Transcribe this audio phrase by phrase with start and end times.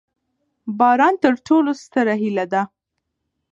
[0.77, 2.61] باران تر ټولو ستره هیله ده.